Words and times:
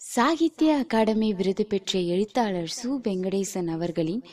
சாகித்ய 0.00 0.76
அகாடமி 0.76 1.34
விருது 1.34 1.66
பெற்ற 1.66 1.98
எழுத்தாளர் 1.98 2.72
சு. 2.82 2.86
வெங்கடேசன் 2.86 3.66
அவர்களின் 3.66 4.24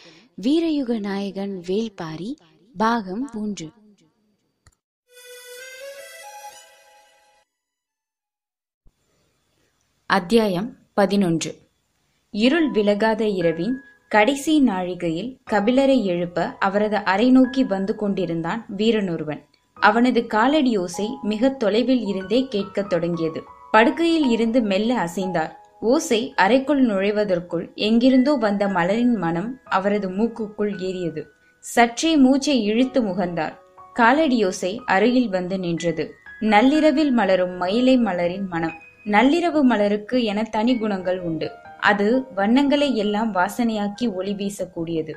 வீரயுக 0.42 1.00
நாயகன் 1.00 1.64
வேல்பாரி 1.68 2.36
பாகம் 2.78 3.30
மூன்று. 3.34 3.70
அத்தியாயம் 10.06 10.78
பதினொன்று. 10.94 11.56
இருள் 12.32 12.72
விலகாத 12.72 13.28
இரவின் 13.28 13.82
கடைசி 14.10 14.62
நாழிகையில் 14.62 15.40
கபிலரை 15.52 16.04
எழுப்ப 16.04 16.46
அவரது 16.46 16.98
அறை 16.98 17.32
நோக்கி 17.32 17.64
வந்து 17.64 17.96
கொண்டிருந்தான் 17.96 18.66
வீரனொருவன். 18.78 19.44
அவனது 19.74 20.28
காலடி 20.28 20.78
ஓசை 20.78 21.10
மிக 21.22 21.50
தொலைவில் 21.50 22.06
இருந்தே 22.06 22.48
கேட்கத் 22.48 22.90
தொடங்கியது. 22.90 23.54
படுக்கையில் 23.76 24.28
இருந்து 24.30 24.62
மெல்ல 24.62 24.92
அசைந்தார். 24.96 25.54
ஓசை 25.80 26.34
அறைக்குள் 26.36 26.82
நுழைவதற்குள் 26.86 27.74
எங்கிருந்தோ 27.74 28.34
வந்த 28.36 28.68
மலரின் 28.68 29.16
மனம் 29.16 29.60
அவரது 29.66 30.08
மூக்குக்குள் 30.10 30.72
ஏறியது. 30.80 31.22
சற்றே 31.60 32.18
மூச்சை 32.18 32.64
இழுத்து 32.64 33.02
முகர்ந்தார் 33.02 33.56
காலடியோசை 34.00 34.80
அருகில் 34.86 35.30
வந்து 35.30 35.60
நின்றது. 35.60 36.14
நள்ளிரவில் 36.40 37.12
மலரும் 37.12 37.56
மயிலை 37.58 37.98
மலரின் 37.98 38.48
மனம். 38.48 38.74
நள்ளிரவு 39.06 39.62
மலருக்கு 39.62 40.24
என 40.24 40.44
தனி 40.44 40.78
குணங்கள் 40.78 41.20
உண்டு. 41.20 41.52
அது 41.80 42.26
வண்ணங்களை 42.36 42.96
எல்லாம் 42.96 43.34
வாசனையாக்கி 43.34 44.14
ஒளி 44.14 44.34
வீசக்கூடியது. 44.34 45.16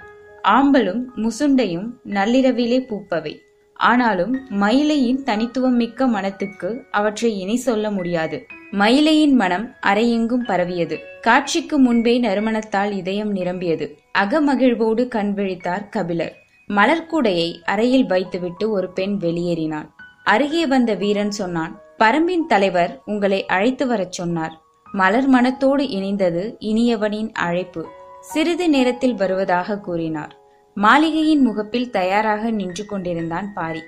ஆம்பலும் 0.49 1.03
முசுண்டையும் 1.17 1.89
நள்ளிரவிலே 2.05 2.81
பூப்பவை. 2.91 3.35
ஆனாலும் 3.79 4.51
மயிலையின் 4.51 5.23
தனித்துவம் 5.23 5.75
மிக்க 5.75 6.07
மனத்துக்கு 6.07 6.85
அவற்றை 6.91 7.39
இணை 7.39 7.57
சொல்ல 7.57 7.91
முடியாது. 7.91 8.47
மயிலையின் 8.73 9.33
மனம் 9.33 9.73
அறையெங்கும் 9.87 10.45
பரவியது. 10.47 10.99
காட்சிக்கு 11.21 11.79
முன்பே 11.79 12.21
நறுமணத்தால் 12.21 12.91
இதயம் 12.91 13.31
நிரம்பியது. 13.31 13.99
அகமகிழ்வோடு 14.19 15.09
கண் 15.09 15.33
விழித்தார் 15.37 15.89
கபிலர். 15.89 16.35
மலர்கூடையை 16.69 17.63
அறையில் 17.63 18.07
வைத்துவிட்டு 18.07 18.71
ஒரு 18.71 18.93
பெண் 18.93 19.17
வெளியேறினாள். 19.21 19.89
அருகே 20.25 20.67
வந்த 20.67 20.95
வீரன் 20.95 21.31
சொன்னான் 21.31 21.81
பரம்பின் 21.99 22.47
தலைவர் 22.49 23.03
உங்களை 23.05 23.47
அழைத்து 23.47 23.87
வரச் 23.87 24.13
சொன்னார். 24.13 24.61
மலர் 24.93 25.27
மனத்தோடு 25.27 25.85
இணைந்தது 25.85 26.57
இனியவனின் 26.59 27.33
அழைப்பு. 27.33 27.87
சிறிது 28.21 28.69
நேரத்தில் 28.69 29.15
வருவதாக 29.15 29.79
கூறினார். 29.79 30.37
மாளிகையின் 30.75 31.43
முகப்பில் 31.43 31.91
தயாராக 31.91 32.51
நின்று 32.51 32.87
கொண்டிருந்தான் 32.87 33.53
பாரி. 33.53 33.83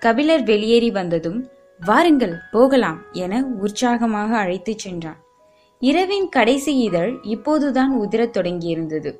கபிலர் 0.00 0.42
வெளியேறி 0.42 0.90
வந்ததும் 0.90 1.48
வாருங்கள் 1.84 2.36
போகலாம் 2.50 2.98
என 3.12 3.46
உற்சாகமாக 3.60 4.36
அழைத்துச் 4.36 4.78
சென்றான். 4.78 5.22
இரவின் 5.78 6.28
கடைசி 6.28 6.78
இதழ் 6.78 7.18
இப்போதுதான் 7.22 8.00
உதிரத் 8.00 8.36
தொடங்கியிருந்தது. 8.36 9.18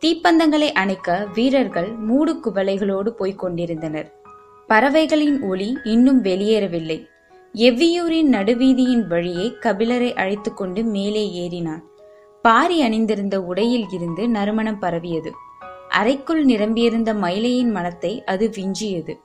தீப்பந்தங்களை 0.00 0.72
அணைக்க 0.72 1.28
வீரர்கள் 1.34 1.92
மூடு 1.92 2.40
குவளைகளோடு 2.44 3.08
போய்க் 3.08 3.38
கொண்டிருந்தனர். 3.38 4.14
பறவைகளின் 4.66 5.42
ஒளி 5.42 5.78
இன்னும் 5.84 6.24
வெளியேறவில்லை. 6.24 7.06
எவ்வியூரின் 7.54 8.28
நடுவீதியின் 8.32 9.06
வழியே 9.06 9.52
கபிலரை 9.60 10.14
அழைத்துக்கொண்டு 10.14 10.82
மேலே 10.82 11.48
ஏறினான். 11.48 11.80
பாரி 12.42 12.82
அணிந்திருந்த 12.82 13.42
உடையில் 13.42 13.86
இருந்து 13.92 14.28
நறுமணம் 14.28 14.78
பரவியது. 14.78 15.32
அறைக்குள் 15.90 16.44
நிரம்பியிருந்த 16.44 17.14
மயிலையின் 17.14 17.70
மனத்தை 17.70 18.24
அது 18.24 18.50
விஞ்சியது. 18.50 19.18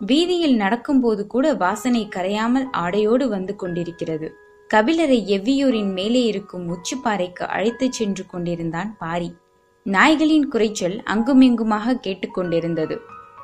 வீதியில் 0.00 0.56
நடக்கும்போது 0.56 1.26
கூட 1.26 1.54
வாசனை 1.54 2.08
கரையாமல் 2.16 2.66
ஆடையோடு 2.76 3.28
வந்து 3.28 3.56
கொண்டிருக்கிறது. 3.56 4.32
கபிலரை 4.74 5.18
எவ்வியூரின் 5.26 5.92
மேலே 5.92 6.24
இருக்கும் 6.24 6.64
உச்சிப்பாறைக்கு 6.68 7.44
அழைத்துச் 7.46 7.92
சென்று 7.92 8.26
கொண்டிருந்தான் 8.26 8.96
பாரி. 8.98 9.36
நாய்களின் 9.84 10.48
குறைச்சல் 10.48 11.02
அங்குமிங்குமாக 11.02 11.94
கேட்டுக்கொண்டிருந்தது 11.94 12.96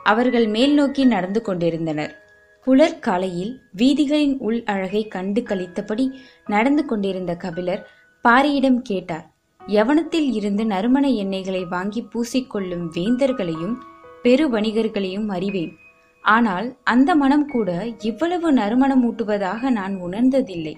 அவர்கள் 0.03 0.47
மேல் 0.47 0.75
நோக்கி 0.75 1.05
நடந்து 1.05 1.43
கொண்டிருந்தனர். 1.43 2.21
புலர் 2.63 2.99
காலையில் 2.99 3.61
வீதிகளின் 3.77 4.39
உள் 4.39 4.63
அழகை 4.65 5.09
கண்டு 5.09 5.41
கழித்தபடி 5.41 6.11
நடந்து 6.47 6.85
கொண்டிருந்த 6.85 7.35
கபிலர் 7.35 7.89
பாரியிடம் 8.25 8.81
கேட்டார். 8.83 9.32
யவனத்தில் 9.67 10.31
இருந்து 10.33 10.67
நறுமண 10.67 11.09
எண்ணெய்களை 11.09 11.69
வாங்கி 11.69 12.09
பூசிக்கொள்ளும் 12.15 12.87
வேந்தர்களையும் 12.95 13.77
பெரு 14.23 14.51
வணிகர்களையும் 14.51 15.29
அறிவேன். 15.29 15.79
ஆனால் 16.21 16.77
அந்த 16.83 17.15
மனம் 17.15 17.49
கூட 17.49 17.87
இவ்வளவு 18.01 18.53
நறுமணமூட்டுவதாக 18.53 19.71
நான் 19.71 19.95
உணர்ந்ததில்லை. 20.03 20.75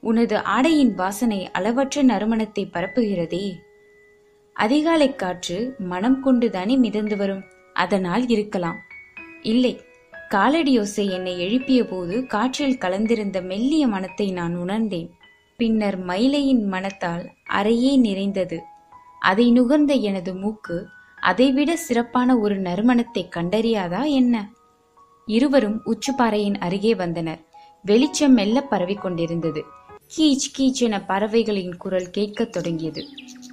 உனது 0.00 0.38
ஆடையின் 0.38 0.94
வாசனை 0.94 1.50
அளவற்ற 1.50 2.02
நறுமணத்தை 2.02 2.70
பரப்புகிறதே. 2.72 3.52
அதிகாலை 4.52 5.14
காற்று 5.14 5.76
மனம் 5.78 6.20
கொண்டுதானே 6.20 6.76
மிதந்து 6.76 7.16
வரும். 7.16 7.44
அதனால் 7.72 8.28
இருக்கலாம். 8.28 8.76
இல்லை 9.42 9.80
காலடியோசை 10.30 11.10
என்னை 11.10 11.40
எழுப்பிய 11.40 11.84
போது 11.84 12.26
காற்றில் 12.26 12.78
கலந்திருந்த 12.78 13.42
மெல்லிய 13.42 13.86
மனத்தை 13.86 14.32
நான் 14.32 14.56
உணர்ந்தேன். 14.56 15.10
பின்னர் 15.62 16.06
மயிலையின் 16.06 16.64
மனத்தால் 16.64 17.30
அறையே 17.50 17.98
நிறைந்தது. 17.98 18.62
அதை 19.20 19.52
நுகர்ந்த 19.52 20.00
எனது 20.00 20.34
மூக்கு 20.34 20.86
அதைவிட 21.20 21.76
சிறப்பான 21.76 22.38
ஒரு 22.38 22.60
நறுமணத்தை 22.60 23.28
கண்டறியாதா 23.36 24.08
என்ன? 24.08 24.50
இருவரும் 25.26 25.80
உச்சுப்பாறையின் 25.86 26.54
அருகே 26.54 26.94
வந்தனர். 26.94 27.40
வெளிச்சம் 27.84 28.32
மெல்ல 28.32 28.60
பரவி 28.62 28.94
கொண்டிருந்தது. 28.94 29.64
கீச் 30.16 30.48
கீச் 30.58 30.80
என 30.80 31.04
பறவைகளின் 31.04 31.76
குரல் 31.76 32.10
கேட்கத் 32.10 32.52
தொடங்கியது. 32.52 33.04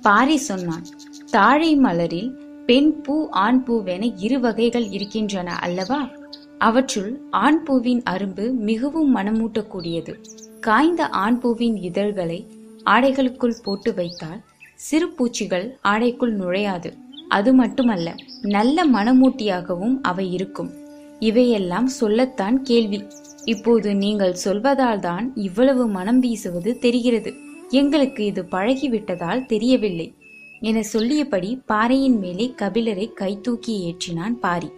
பாரி 0.02 0.38
சொன்னான் 0.38 0.86
தாழை 1.31 1.78
மலரில் 1.78 2.31
பெண் 2.66 3.02
பூ 3.02 3.30
ஆண் 3.30 3.64
பூவென 3.68 4.14
இரு 4.18 4.40
வகைகள் 4.40 4.90
இருக்கின்றன 4.90 5.56
அல்லவா? 5.56 6.09
அவற்றுள் 6.58 7.22
ஆண் 7.30 7.64
பூவின் 7.64 8.03
அரும்பு 8.09 8.52
மிகவும் 8.52 9.16
மனமூட்டக்கூடியது. 9.16 10.24
காய்ந்த 10.59 11.08
ஆண் 11.08 11.40
பூவின் 11.40 11.75
இதழ்களை 11.75 12.47
ஆடைகளுக்குள் 12.86 13.62
போட்டு 13.64 13.94
வைத்தால் 13.94 14.42
சிறு 14.75 15.09
பூச்சிகள் 15.09 15.78
ஆடைக்குள் 15.84 16.34
நுழையாது. 16.36 16.94
அது 17.28 17.53
மட்டுமல்ல 17.53 18.16
நல்ல 18.42 18.86
மனமூட்டியாகவும் 18.86 20.00
அவை 20.02 20.34
இருக்கும். 20.34 20.72
இவையெல்லாம் 21.19 21.88
சொல்லத்தான் 21.88 22.62
கேள்வி. 22.62 23.03
இப்போது 23.46 23.96
நீங்கள் 23.96 24.36
சொல்வதால் 24.46 25.00
தான் 25.00 25.31
இவ்வளவு 25.36 25.88
மனம் 25.88 26.19
வீசுவது 26.19 26.78
தெரிகிறது. 26.80 27.34
எங்களுக்கு 27.69 28.25
இது 28.25 28.42
பழகிவிட்டதால் 28.52 29.46
தெரியவில்லை. 29.46 30.14
என 30.59 30.84
சொல்லியபடி 30.84 31.62
பாறையின் 31.66 32.19
மேலே 32.19 32.53
கபிலரை 32.58 33.14
கைதூக்கி 33.14 33.75
ஏற்றினான் 33.86 34.34
பாரி. 34.34 34.69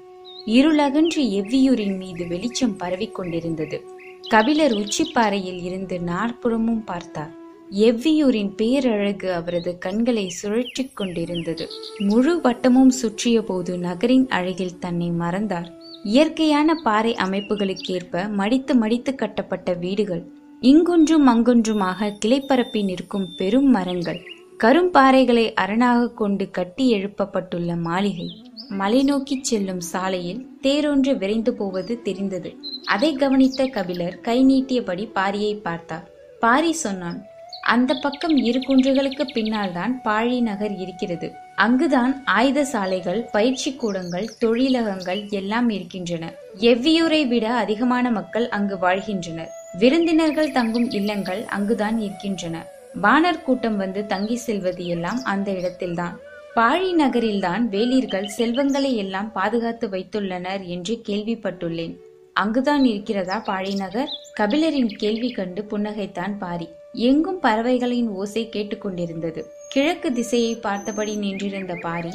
இருளகன்று 0.46 1.24
எவ்வியூரின் 1.40 1.97
மீது 1.97 2.28
வெளிச்சம் 2.28 2.78
பரவிக் 2.78 3.16
கொண்டிருந்தது 3.16 3.91
கபிலர் 4.30 4.72
உச்சிப்பாறையில் 4.72 5.64
இருந்து 5.64 6.00
நாற்புறமும் 6.00 6.84
பார்த்தார். 6.84 7.32
எவ்வியூரின் 7.72 8.56
பேரழகு 8.56 9.34
அவரது 9.34 9.78
கண்களை 9.78 10.30
சுழற்றிக் 10.30 10.96
கொண்டிருந்தது. 10.96 11.68
முழு 11.98 12.40
வட்டமும் 12.44 12.88
சுற்றிய 12.88 13.42
போது 13.42 13.78
நகரின் 13.78 14.28
அழகில் 14.30 14.80
தன்னை 14.80 15.09
மறந்தார். 15.09 15.72
இயற்கையான 16.04 16.76
பாறை 16.76 17.16
அமைப்புகளுக்கேற்ப 17.16 18.30
மடித்து 18.30 18.76
மடித்து 18.76 19.16
கட்டப்பட்ட 19.16 19.74
வீடுகள். 19.74 20.32
இங்கொன்றும் 20.59 21.28
அங்கொன்றுமாக 21.28 22.18
கிளைப்பரப்பி 22.26 22.84
நிற்கும் 22.84 23.36
பெரும் 23.36 23.70
மரங்கள். 23.70 24.22
கரும்பாறைகளை 24.58 25.53
அரணாக 25.53 26.09
கொண்டு 26.09 26.50
கட்டி 26.50 26.94
எழுப்பப்பட்டுள்ள 26.94 27.80
மாளிகை. 27.80 28.42
மலை 28.80 29.04
நோக்கி 29.04 29.36
செல்லும் 29.44 29.82
சாலையில் 29.82 30.42
தேரொன்று 30.64 31.18
விரைந்து 31.18 31.54
போவது 31.54 32.02
தெரிந்தது. 32.02 32.50
அதை 32.86 33.16
கவனித்த 33.16 33.66
கபிலர் 33.66 34.20
கை 34.20 34.38
நீட்டியபடி 34.46 35.06
பாரியை 35.16 35.54
பார்த்தார். 35.62 36.06
பாரி 36.40 36.72
சொன்னான் 36.74 37.20
அந்த 37.64 37.94
பக்கம் 37.94 38.36
இரு 38.38 38.59
குன்றுகளுக்கு 38.59 39.23
பின்னால் 39.34 39.73
தான் 39.73 40.02
பாழி 40.03 40.40
நகர் 40.41 40.76
இருக்கிறது. 40.76 41.28
அங்குதான் 41.56 42.23
ஆயுத 42.26 42.64
சாலைகள் 42.64 43.22
பயிற்சி 43.32 43.72
கூடங்கள் 43.73 44.28
தொழிலகங்கள் 44.40 45.29
எல்லாம் 45.29 45.70
இருக்கின்றன. 45.70 46.34
எவ்வியூரை 46.72 47.28
விட 47.28 47.47
அதிகமான 47.53 48.12
மக்கள் 48.12 48.50
அங்கு 48.50 48.78
வாழ்கின்றனர். 48.78 49.52
விருந்தினர்கள் 49.79 50.52
தங்கும் 50.52 50.90
இல்லங்கள் 50.91 51.44
அங்குதான் 51.46 52.00
இருக்கின்றன. 52.00 52.66
வானர் 53.02 53.44
கூட்டம் 53.44 53.78
வந்து 53.78 54.06
தங்கி 54.06 54.35
செல்வது 54.35 54.85
எல்லாம் 54.85 55.22
அந்த 55.24 55.52
இடத்தில்தான். 55.52 56.16
பாழி 56.56 56.90
நகரில்தான் 56.94 57.64
வேலிர்கள் 57.70 58.26
செல்வங்களை 58.26 58.96
எல்லாம் 58.96 59.32
பாதுகாத்து 59.32 59.88
வைத்துள்ளனர் 59.88 60.64
என்று 60.66 60.94
கேள்விப்பட்டுள்ளேன். 61.08 61.94
அங்குதான் 62.34 62.86
இருக்கிறதா 62.86 63.38
பாழி 63.48 63.74
நகர்? 63.76 64.12
கபிலரின் 64.40 64.92
கேள்வி 64.96 65.30
கண்டு 65.32 65.62
புன்னகைத்தான் 65.72 66.38
பாரி. 66.38 66.68
எங்கும் 67.08 67.40
பறவைகளின் 67.40 68.09
ஓசை 68.09 68.44
கேட்டுக்கொண்டிருந்தது. 68.53 69.44
கிழக்கு 69.70 70.12
திசையை 70.14 70.53
பார்த்தபடி 70.56 71.16
நின்றிருந்த 71.16 71.76
பாரி 71.82 72.14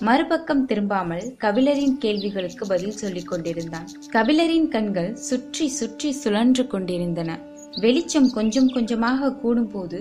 மறுபக்கம் 0.00 0.66
திரும்பாமல் 0.66 1.26
கபிலரின் 1.44 1.96
கேள்விகளுக்கு 1.98 2.66
பதில் 2.66 2.98
சொல்லிக் 3.00 3.26
கொண்டிருந்தான். 3.26 3.88
கபிலரின் 4.12 4.68
கண்கள் 4.68 5.10
சுற்றி 5.14 5.68
சுற்றி 5.68 6.12
சுழன்று 6.12 6.66
கொண்டிருந்தன. 6.66 7.30
வெளிச்சம் 7.80 8.30
கொஞ்சம் 8.30 8.68
கொஞ்சமாக 8.68 9.32
கூடும்போது 9.42 9.98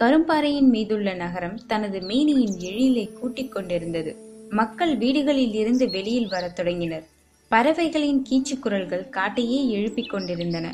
கரும்பாறையின் 0.00 0.68
மீதுள்ள 0.68 1.14
நகரம் 1.14 1.66
தனது 1.66 2.00
மேனியின் 2.00 2.56
எழிலை 2.60 3.12
கூட்டிக் 3.12 3.52
கொண்டிருந்தது. 3.52 4.16
மக்கள் 4.50 4.96
வீடுகளில் 4.96 5.52
இருந்து 5.52 5.90
வெளியில் 5.90 6.28
வரத் 6.28 6.56
தொடங்கினர். 6.56 7.06
பறவைகளின் 7.48 8.24
கீச்சு 8.30 8.58
குரல்கள் 8.58 9.08
காட்டையே 9.10 9.68
எழுப்பிக் 9.68 10.10
கொண்டிருந்தன. 10.10 10.70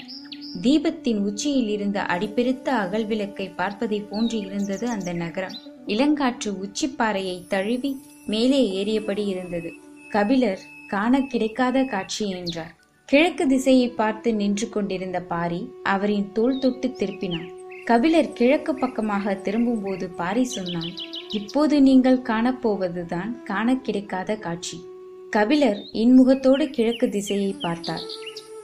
தீபத்தின் 0.63 1.17
உச்சியில் 1.17 1.69
இருந்த 1.69 2.03
அடிப்பிரித்த 2.03 2.75
அகல் 2.75 3.07
விளக்கை 3.07 3.49
பார்ப்பதை 3.49 4.01
போன்று 4.01 4.39
இருந்தது 4.39 4.89
அந்த 4.89 5.13
நகரம். 5.13 5.57
இளங்காற்று 5.87 6.55
உச்சிப்பாறையை 6.67 7.47
தழுவி 7.47 7.97
மேலே 8.27 8.73
ஏறியபடி 8.73 9.27
இருந்தது. 9.27 9.73
கபிலர் 10.09 10.61
காண 10.89 11.21
கிடைக்காத 11.21 11.85
காட்சி 11.85 12.29
என்றார். 12.29 12.77
கிழக்கு 13.05 13.47
திசையை 13.47 13.89
பார்த்து 13.89 14.35
நின்று 14.35 14.69
கொண்டிருந்த 14.69 15.21
பாரி 15.21 15.69
அவரின் 15.83 16.33
தோல் 16.33 16.59
தொட்டு 16.59 16.89
திருப்பினான். 16.89 17.61
கபிலர் 17.85 18.33
கிழக்கு 18.33 18.75
பக்கமாக 18.75 19.35
திரும்பும்போது 19.35 20.09
பாரி 20.11 20.45
சொன்னான் 20.45 20.93
இப்போது 21.31 21.83
நீங்கள் 21.83 22.19
காணப்போவதுதான் 22.19 23.43
காண 23.43 23.77
கிடைக்காத 23.77 24.37
காட்சி. 24.37 24.85
கபிலர் 25.31 25.81
இன்முகத்தோடு 25.93 26.71
கிழக்கு 26.71 27.09
திசையை 27.09 27.57
பார்த்தார். 27.61 28.05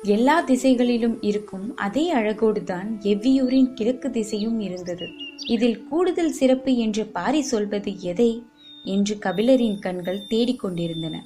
எல்லா 0.02 0.40
திசைகளிலும் 0.40 1.22
இருக்கும் 1.22 1.76
அதே 1.76 2.14
அழகோடுதான் 2.14 2.90
எவ்வியூரின் 3.02 3.72
கிழக்கு 3.72 4.10
திசையும் 4.10 4.60
இருந்தது. 4.60 5.08
இதில் 5.46 5.86
கூடுதல் 5.88 6.32
சிறப்பு 6.32 6.76
என்று 6.76 7.06
பாரி 7.06 7.42
சொல்வது 7.42 8.00
எதை? 8.00 8.42
என்று 8.84 9.16
கபிலரின் 9.16 9.78
கண்கள் 9.78 10.26
தேடிக்கொண்டிருந்தன. 10.30 11.16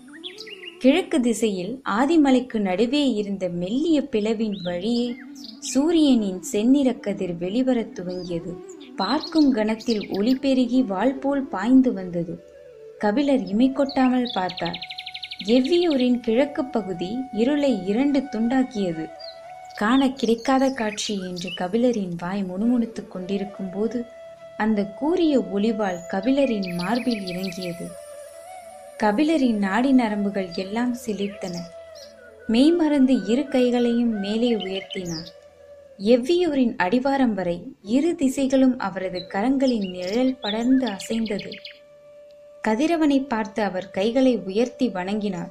கிழக்கு 0.83 1.21
திசையில் 1.21 1.83
ஆதிமலைக்கு 1.91 2.59
நடுவே 2.59 3.13
இருந்த 3.13 3.49
மெல்லிய 3.49 4.09
பிளவின் 4.11 4.63
வழியே 4.63 5.15
சூரியனின் 5.61 6.43
செந்நிற 6.43 6.93
கதிர் 6.93 7.39
வெளிவரத் 7.39 7.93
துவங்கியது. 7.95 8.57
பார்க்கும் 8.97 9.53
கணத்தில் 9.53 10.09
ஒளி 10.11 10.35
பெருகி 10.35 10.83
வாள் 10.83 11.15
போல் 11.15 11.43
பாய்ந்து 11.43 11.93
வந்தது. 11.93 12.45
கபிலர் 12.99 13.47
இமை 13.47 13.73
கொட்டாமல் 13.73 14.31
பார்த்தார். 14.35 14.79
எவ்வியூரின் 15.45 16.21
கிழக்கு 16.21 16.65
பகுதி 16.65 17.17
இருளை 17.33 17.87
இரண்டு 17.87 18.21
துண்டாக்கியது. 18.21 19.11
காண 19.75 20.11
கிடைக்காத 20.11 20.71
காட்சி 20.71 21.15
என்று 21.15 21.51
கபிலரின் 21.51 22.17
வாய் 22.19 22.43
முணுமுணுத்துக் 22.43 23.11
கொண்டிருக்கும் 23.11 23.71
போது 23.71 24.05
அந்த 24.57 24.85
கூரிய 24.85 25.39
ஒளிவால் 25.39 25.99
கபிலரின் 26.11 26.75
மார்பில் 26.75 27.27
இறங்கியது. 27.27 28.01
கபிலரின் 29.03 29.57
நாடி 29.57 29.93
நரம்புகள் 29.93 30.49
எல்லாம் 30.55 30.97
சிலிர்த்தன. 31.07 31.57
மெய்மறந்து 32.47 33.27
இரு 33.27 33.49
கைகளையும் 33.49 34.21
மேலே 34.21 34.55
உயர்த்தினார். 34.55 35.27
எவ்வியூரின் 35.99 36.77
அடிவாரம் 36.79 37.33
வரை 37.33 37.63
இரு 37.83 38.17
திசைகளும் 38.19 38.77
அவரது 38.79 39.27
கரங்களின் 39.35 39.91
நிழல் 39.91 40.37
படர்ந்து 40.37 40.89
அசைந்தது. 40.89 41.51
கதிரவனை 42.69 43.27
பார்த்து 43.27 43.63
அவர் 43.63 43.91
கைகளை 43.91 44.39
உயர்த்தி 44.39 44.89
வணங்கினார். 44.89 45.51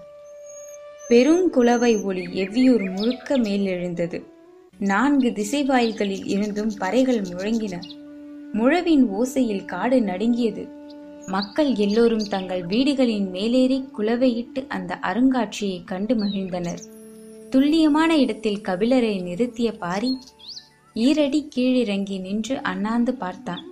பெருங்குளவை 1.10 2.04
ஒளி 2.04 2.26
எவ்வியூர் 2.26 2.96
முழுக்க 2.96 3.38
மேலெழுந்தது. 3.38 4.24
நான்கு 4.80 5.30
திசைவாயில்களில் 5.30 6.26
இருந்தும் 6.26 6.72
பறைகள் 6.82 7.24
முழங்கின. 7.30 7.82
முழவின் 8.54 9.10
ஓசையில் 9.12 9.66
காடு 9.66 10.02
நடுங்கியது. 10.02 10.80
மக்கள் 11.28 11.76
எல்லோரும் 11.76 12.28
தங்கள் 12.28 12.66
வீடுகளின் 12.66 13.30
மேலேறி 13.30 13.86
குலவையிட்டு 13.98 14.68
அந்த 14.68 15.00
அருங்காட்சியை 15.02 15.84
கண்டு 15.86 16.16
மகிழ்ந்தனர். 16.16 16.80
துல்லியமான 17.50 18.18
இடத்தில் 18.18 18.62
கபிலரை 18.62 19.22
நிறுத்திய 19.22 19.78
பாரி 19.78 20.18
ஈரடி 20.96 21.48
கீழிறங்கி 21.56 22.20
நின்று 22.20 22.62
அண்ணாந்து 22.62 23.14
பார்த்தான். 23.14 23.66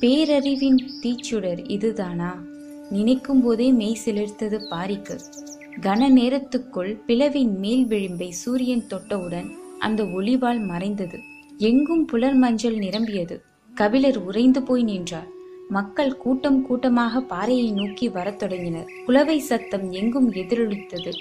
பேரறிவின் 0.00 0.88
தீச்சுடர் 1.02 1.70
இதுதானா? 1.70 2.42
நினைக்கும் 2.90 3.42
போதே 3.42 3.72
மெய் 3.72 3.98
சிலிர்த்தது 4.04 4.60
பாரிக்கு. 4.70 5.20
கன 5.80 6.08
நேரத்துக்குள் 6.08 7.00
பிளவின் 7.06 7.58
மேல் 7.58 7.86
விளிம்பை 7.86 8.28
சூரியன் 8.28 8.84
தொட்டவுடன் 8.90 9.50
அந்த 9.78 10.02
ஒளிவால் 10.02 10.66
மறைந்தது. 10.66 11.18
எங்கும் 11.58 12.04
புலர் 12.04 12.34
மஞ்சள் 12.34 12.76
நிரம்பியது. 12.76 13.42
கபிலர் 13.74 14.18
உறைந்து 14.18 14.62
போய் 14.62 14.82
நின்றார். 14.82 15.34
மக்கள் 15.68 16.16
கூட்டம் 16.16 16.66
கூட்டமாக 16.66 17.20
பாறையை 17.20 17.70
நோக்கி 17.70 18.08
வரத் 18.08 18.38
தொடங்கினர். 18.38 18.90
குலவை 19.06 19.38
சத்தம் 19.38 19.90
எங்கும் 19.90 20.32
எதிரொலித்தது. 20.32 21.12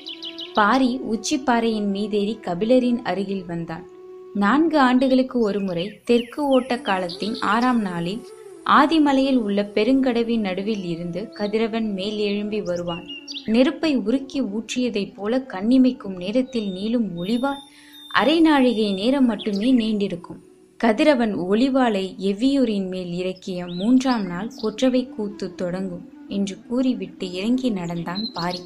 பாரி 0.53 0.97
உச்சி 0.97 1.38
பாறையின் 1.38 1.92
மீதேறி 1.92 2.39
கபிலரின் 2.42 3.01
அருகில் 3.03 3.45
வந்தான். 3.45 3.88
நான்கு 4.33 4.80
ஆண்டுகளுக்கு 4.80 5.39
ஒருமுறை 5.39 6.00
தெற்கு 6.03 6.47
ஓட்ட 6.47 6.77
காலத்தின் 6.77 7.36
ஆறாம் 7.39 7.81
நாளில் 7.81 8.21
ஆதிமலையில் 8.65 9.36
உள்ள 9.36 9.71
பெருங்கடவின் 9.74 10.39
நடுவில் 10.39 10.83
இருந்து 10.83 11.30
கதிரவன் 11.33 11.94
மேல் 11.94 12.18
எழும்பி 12.18 12.62
வருவான். 12.62 13.03
நெருப்பை 13.45 13.97
உருக்கி 13.97 14.42
ஊற்றியதைப் 14.42 15.13
போல 15.15 15.38
கண்ணிமைக்கும் 15.38 16.15
நேரத்தில் 16.15 16.71
நீளும் 16.71 17.09
ஒளிவால் 17.18 17.63
அரை 18.09 18.42
நாழிகை 18.42 18.94
நேரம் 18.94 19.25
மட்டுமே 19.25 19.74
நீண்டிருக்கும். 19.74 20.42
கதிரவன் 20.77 21.33
ஒளிவாளை 21.36 22.16
எவ்வியூரின் 22.19 22.88
மேல் 22.88 23.12
இறக்கிய 23.12 23.68
மூன்றாம் 23.68 24.25
நாள் 24.25 24.50
கொற்றவை 24.62 25.10
கூத்து 25.10 25.56
தொடங்கும் 25.56 26.12
என்று 26.27 26.56
கூறிவிட்டு 26.68 27.31
இறங்கி 27.31 27.69
நடந்தான் 27.69 28.31
பாரி. 28.33 28.60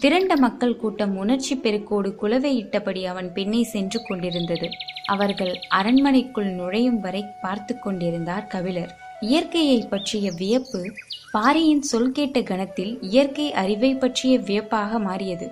திரண்ட 0.00 0.36
மக்கள் 0.36 0.76
கூட்டம் 0.76 1.16
உணர்ச்சி 1.16 1.54
பெருக்கோடு 1.56 2.14
குலவை 2.14 2.52
இட்டபடி 2.64 3.04
அவன் 3.04 3.32
பின்னே 3.32 3.62
சென்று 3.62 4.02
கொண்டிருந்தது. 4.02 4.68
அவர்கள் 5.06 5.52
அரண்மனைக்குள் 5.68 6.46
நுழையும் 6.46 7.00
வரை 7.00 7.24
பார்த்து 7.42 7.78
கொண்டிருந்தார் 7.78 8.46
கபிலர். 8.46 8.94
இயற்கையை 9.20 9.86
பற்றிய 9.90 10.32
வியப்பு 10.32 10.92
பாரியின் 11.32 11.82
சொல் 11.82 12.12
கேட்ட 12.12 12.42
கணத்தில் 12.42 12.98
இயற்கை 13.00 13.52
அறிவை 13.52 13.94
பற்றிய 13.94 14.38
வியப்பாக 14.38 14.98
மாறியது. 14.98 15.48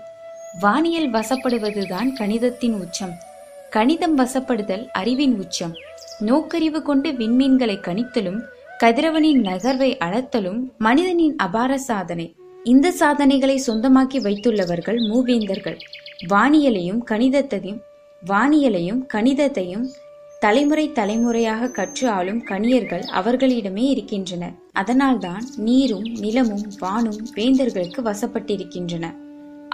வானியல் 0.61 1.11
வசப்படுவதுதான் 1.11 2.13
கணிதத்தின் 2.13 2.81
உச்சம். 2.81 3.15
கணிதம் 3.71 4.19
வசப்படுதல் 4.19 4.87
அறிவின் 4.93 5.39
உச்சம். 5.39 5.75
நோக்கறிவு 6.21 6.83
கொண்டு 6.83 7.13
விண்மீன்களை 7.13 7.81
கணித்தலும் 7.81 8.41
கதிரவனின் 8.79 9.41
நகர்வை 9.41 9.99
அளத்தலும் 9.99 10.73
மனிதனின் 10.79 11.37
அபார 11.37 11.79
சாதனை. 11.79 12.37
இந்த 12.65 12.91
சாதனைகளை 12.91 13.63
சொந்தமாக்கி 13.67 14.21
வைத்துள்ளவர்கள் 14.21 14.99
மூவேந்தர்கள். 14.99 15.79
வானியலையும் 16.29 16.99
கணிதத்தையும் 17.11 17.81
வானியலையும் 18.27 19.01
கணிதத்தையும் 19.13 19.87
தலைமுறை 20.41 20.93
தலைமுறையாக 20.93 21.69
கற்று 21.69 22.09
ஆளும் 22.09 22.45
கணியர்கள் 22.45 23.03
அவர்களிடமே 23.03 23.89
இருக்கின்றனர் 23.89 24.53
அதனால்தான் 24.73 25.45
நீரும் 25.57 26.03
நிலமும் 26.03 26.71
வானும் 26.81 27.21
வேந்தர்களுக்கு 27.35 28.01
வசப்பட்டிருக்கின்றன. 28.03 29.23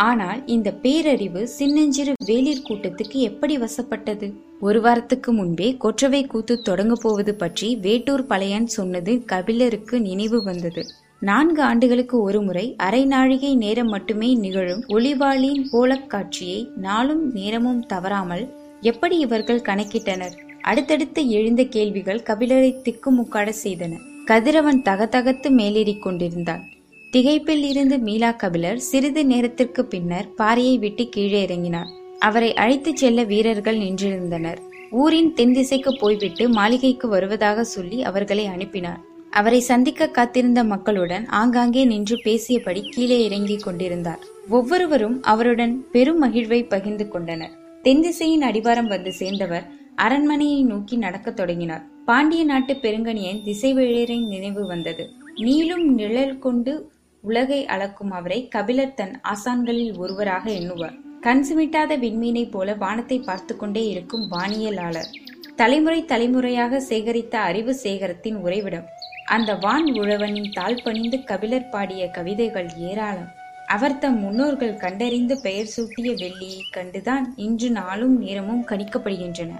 ஆனால் 0.00 0.46
இந்த 0.46 0.72
பேரறிவு 0.82 1.48
சின்னஞ்சிறு 1.48 2.12
வேளிர் 2.24 2.62
கூட்டத்துக்கு 2.68 3.12
எப்படி 3.12 3.58
வசப்பட்டது? 3.58 4.32
ஒரு 4.60 4.80
வாரத்துக்கு 4.80 5.32
முன்பே 5.32 5.76
கொற்றவை 5.76 6.26
கூத்து 6.26 6.62
தொடங்க 6.62 6.94
போவது 6.94 7.34
பற்றி 7.34 7.78
வேட்டூர் 7.82 8.22
பழையன் 8.22 8.66
சொன்னது 8.66 9.24
கபிலருக்கு 9.24 10.00
நினைவு 10.00 10.42
வந்தது. 10.42 10.84
நான்கு 11.20 11.62
ஆண்டுகளுக்கு 11.62 12.22
ஒருமுறை 12.22 12.74
அரை 12.76 13.06
நாழிகை 13.06 13.56
நேரம் 13.56 13.88
மட்டுமே 13.88 14.34
நிகழும் 14.34 14.84
ஒளிவாளின் 14.88 15.64
போலக் 15.70 16.10
காட்சியை 16.10 16.68
நாளும் 16.76 17.32
நேரமும் 17.32 17.86
தவறாமல் 17.86 18.48
எப்படி 18.80 19.18
இவர்கள் 19.18 19.62
கணக்கிட்டனர்? 19.62 20.36
அடுத்தடுத்து 20.60 21.30
எழுந்த 21.30 21.64
கேள்விகள் 21.64 22.22
கபிலரை 22.22 22.74
திக்குமுக்காட 22.82 23.52
செய்தன. 23.64 23.96
கதிரவன் 24.24 24.82
தகதகத்து 24.82 25.50
மேலேறிக் 25.50 26.02
கொண்டிருந்தான். 26.02 26.69
திகைப்பில் 27.12 27.62
இருந்து 27.64 27.98
மீளா 27.98 28.30
கபிலர் 28.30 28.78
சிறிது 28.78 29.26
நேரத்திற்கு 29.26 29.84
பின்னர் 29.84 30.34
பாறையை 30.34 30.78
விட்டு 30.78 31.08
கீழே 31.08 31.46
இறங்கினார். 31.46 31.88
அவரை 32.18 32.54
அழைத்துச் 32.54 32.96
செல்ல 32.96 33.22
வீரர்கள் 33.22 33.78
நின்றிருந்தனர். 33.78 34.56
ஊரின் 34.90 35.32
தென் 35.32 35.52
திசைக்கு 35.52 35.96
போய்விட்டு 35.96 36.48
மாளிகைக்கு 36.48 37.08
வருவதாக 37.08 37.64
சொல்லி 37.64 38.02
அவர்களை 38.02 38.46
அனுப்பினார். 38.46 39.00
அவரை 39.30 39.60
சந்திக்க 39.60 40.08
காத்திருந்த 40.08 40.64
மக்களுடன் 40.64 41.26
ஆங்காங்கே 41.26 41.84
நின்று 41.84 42.16
பேசியபடி 42.16 42.88
கீழே 42.90 43.24
இறங்கிக் 43.24 43.62
கொண்டிருந்தார். 43.62 44.18
ஒவ்வொருவரும் 44.48 45.22
அவருடன் 45.22 45.86
பெரும் 45.92 46.22
மகிழ்வை 46.24 46.68
பகிர்ந்து 46.68 47.08
கொண்டனர். 47.08 47.50
தென் 47.82 48.00
திசையின் 48.00 48.42
அடிவாரம் 48.42 48.88
வந்து 48.88 49.12
சேர்ந்தவர் 49.12 49.66
அரண்மனையை 49.96 50.62
நோக்கி 50.62 50.96
நடக்கத் 50.96 51.36
தொடங்கினார். 51.36 51.84
பாண்டிய 52.04 52.44
நாட்டு 52.44 52.74
பெருங்கணியன் 52.74 53.42
திசைவேழரின் 53.44 54.26
நினைவு 54.26 54.66
வந்தது. 54.66 55.10
நீளும் 55.36 55.84
நிழல் 55.84 56.38
கொண்டு 56.38 56.90
உலகை 57.22 57.66
அளக்கும் 57.66 58.10
அவரை 58.10 58.48
கபிலர் 58.48 58.94
தன் 58.94 59.20
ஆசான்களில் 59.22 59.96
ஒருவராக 59.96 60.50
எண்ணுவார். 60.50 60.96
கண் 61.20 61.44
சிமிட்டாத 61.50 61.96
விண்மீனைப் 61.96 62.50
போல 62.50 62.74
வானத்தை 62.74 63.18
பார்த்து 63.18 63.56
கொண்டே 63.56 63.88
இருக்கும் 63.88 64.30
வானியலாளர். 64.30 65.10
தலைமுறை 65.56 66.04
தலைமுறையாக 66.04 66.80
சேகரித்த 66.80 67.34
அறிவு 67.34 67.76
சேகரத்தின் 67.82 68.34
உறைவிடம் 68.34 68.84
அந்த 69.24 69.54
வான் 69.54 69.84
உழவனின் 69.84 70.52
தாழ் 70.52 70.82
பணிந்து 70.82 71.24
கபிலர் 71.24 71.68
பாடிய 71.68 72.08
கவிதைகள் 72.08 72.68
ஏராளம். 72.76 73.28
அவர் 73.66 73.98
தம் 73.98 74.18
முன்னோர்கள் 74.18 74.76
கண்டறிந்து 74.76 75.40
பெயர் 75.40 75.70
சூட்டிய 75.76 76.14
வெள்ளியைக் 76.14 76.76
கண்டுதான் 76.76 77.24
இன்று 77.36 77.70
நாளும் 77.70 78.18
நேரமும் 78.18 78.66
கணிக்கப்படுகின்றன. 78.66 79.50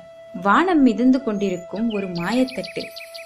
வானம் 0.43 0.83
மிதந்து 0.83 1.23
கொண்டிருக்கும் 1.23 1.91
ஒரு 1.91 2.07
மாயத்தட்டு 2.07 2.83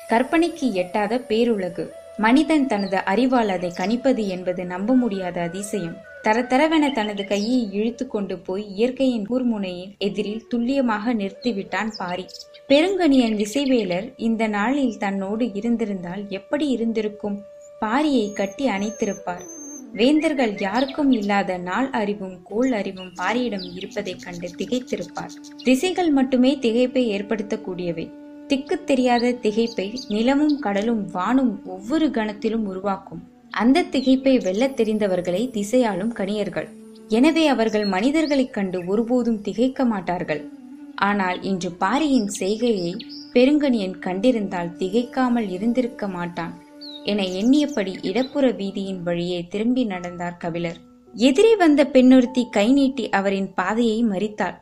கற்பனைக்கு 0.08 0.72
எட்டாத 0.72 1.24
பேருலகு. 1.28 1.88
மனிதன் 2.16 2.66
தனது 2.66 2.96
அறிவால் 2.96 3.48
அதை 3.48 3.72
கணிப்பது 3.76 4.26
என்பது 4.26 4.64
நம்ப 4.64 4.94
முடியாத 4.94 5.40
அதிசயம். 5.40 5.96
தரதரவென 6.22 6.92
தனது 6.92 7.24
கையை 7.24 7.68
இழுத்து 7.72 8.06
கொண்டு 8.06 8.38
போய் 8.38 8.68
இயற்கையின் 8.68 9.26
கூர்முனையின் 9.30 9.98
எதிரில் 9.98 10.46
துல்லியமாக 10.48 11.14
நிறுத்திவிட்டான் 11.14 11.90
பாரி. 11.96 12.26
பெருங்கணியன் 12.68 13.36
விசைவேலர் 13.36 14.12
இந்த 14.16 14.46
நாளில் 14.46 14.98
தன்னோடு 14.98 15.52
இருந்திருந்தால் 15.52 16.24
எப்படி 16.28 16.68
இருந்திருக்கும்? 16.68 17.42
பாரியை 17.80 18.32
கட்டி 18.32 18.66
அணைத்திருப்பார். 18.66 19.44
வேந்தர்கள் 19.92 20.54
யாருக்கும் 20.58 21.10
இல்லாத 21.10 21.58
நாள் 21.58 21.90
அறிவும் 21.90 22.42
கோள் 22.42 22.72
அறிவும் 22.72 23.12
பாரியிடம் 23.16 23.76
இருப்பதைக் 23.76 24.22
கண்டு 24.24 24.50
திகைத்திருப்பார். 24.58 25.34
திசைகள் 25.64 26.10
மட்டுமே 26.10 26.58
திகைப்பை 26.60 27.02
ஏற்படுத்தக்கூடியவை. 27.18 28.10
திக்கு 28.46 28.84
தெரியாத 28.84 29.32
திகைப்பை 29.42 29.98
நிலமும் 30.08 30.58
கடலும் 30.58 31.10
வானும் 31.14 31.52
ஒவ்வொரு 31.64 32.06
கணத்திலும் 32.08 32.64
உருவாக்கும். 32.64 33.22
அந்த 33.50 33.82
திகைப்பை 33.82 34.34
வெல்லத் 34.40 34.80
தெரிந்தவர்களை 34.80 35.42
திசையாலும் 35.50 36.12
கணியர்கள். 36.12 36.68
எனவே 37.08 37.46
அவர்கள் 37.46 37.84
மனிதர்களைக் 37.84 38.52
கண்டு 38.52 38.84
ஒருபோதும் 38.86 39.40
திகைக்க 39.40 39.84
மாட்டார்கள். 39.84 40.50
ஆனால் 40.94 41.42
இன்று 41.42 41.70
பாரியின் 41.72 42.28
செய்கையை 42.28 42.96
பெருங்கணியன் 43.32 43.96
கண்டிருந்தால் 44.00 44.74
திகைக்காமல் 44.78 45.50
இருந்திருக்க 45.50 46.08
மாட்டான் 46.08 46.62
என 47.04 47.22
எண்ணியபடி 47.22 47.94
இடப்புற 48.02 48.48
வீதியின் 48.50 49.02
வழியே 49.02 49.46
திரும்பி 49.48 49.84
நடந்தார் 49.84 50.36
கபிலர். 50.36 50.78
எதிரே 51.14 51.56
வந்த 51.56 51.86
பெண்ணொருத்தி 51.86 52.46
கை 52.50 52.72
நீட்டி 52.72 53.08
அவரின் 53.08 53.54
பாதையை 53.54 54.04
மறித்தாள். 54.04 54.56